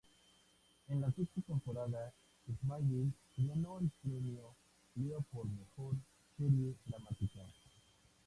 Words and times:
En 0.87 0.99
la 0.99 1.11
sexta 1.11 1.41
temporada 1.41 2.11
Smallville 2.47 3.13
ganó 3.37 3.77
el 3.81 3.91
Premio 4.01 4.55
Leo 4.95 5.23
por 5.31 5.45
Mejor 5.45 5.93
Serie 6.39 6.73
Dramática. 6.87 7.43